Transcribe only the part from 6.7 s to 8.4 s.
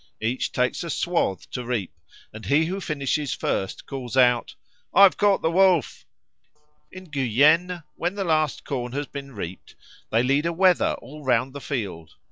In Guyenne, when the